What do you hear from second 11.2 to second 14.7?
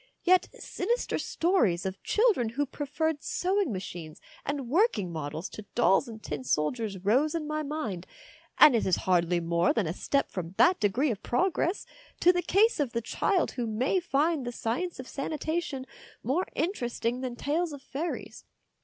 progress to the case of the child who may find the